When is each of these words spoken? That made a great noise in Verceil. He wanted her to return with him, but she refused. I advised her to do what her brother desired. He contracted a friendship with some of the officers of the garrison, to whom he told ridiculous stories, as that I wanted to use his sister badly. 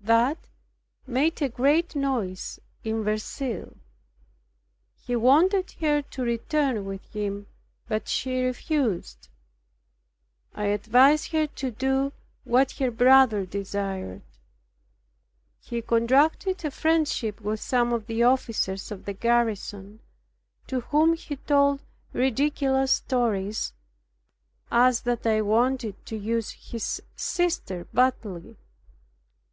That 0.00 0.38
made 1.08 1.42
a 1.42 1.48
great 1.48 1.96
noise 1.96 2.60
in 2.84 3.02
Verceil. 3.02 3.76
He 4.94 5.16
wanted 5.16 5.72
her 5.80 6.02
to 6.02 6.22
return 6.22 6.84
with 6.84 7.04
him, 7.12 7.48
but 7.88 8.06
she 8.06 8.42
refused. 8.44 9.26
I 10.54 10.66
advised 10.66 11.32
her 11.32 11.48
to 11.48 11.72
do 11.72 12.12
what 12.44 12.70
her 12.78 12.92
brother 12.92 13.44
desired. 13.44 14.22
He 15.60 15.82
contracted 15.82 16.64
a 16.64 16.70
friendship 16.70 17.40
with 17.40 17.58
some 17.58 17.92
of 17.92 18.06
the 18.06 18.22
officers 18.22 18.92
of 18.92 19.04
the 19.04 19.12
garrison, 19.14 19.98
to 20.68 20.82
whom 20.82 21.14
he 21.14 21.34
told 21.34 21.82
ridiculous 22.12 22.92
stories, 22.92 23.72
as 24.70 25.00
that 25.00 25.26
I 25.26 25.40
wanted 25.42 26.06
to 26.06 26.16
use 26.16 26.52
his 26.70 27.02
sister 27.16 27.88
badly. 27.92 28.56